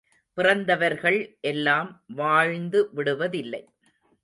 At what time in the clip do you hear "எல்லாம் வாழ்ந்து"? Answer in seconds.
1.41-2.89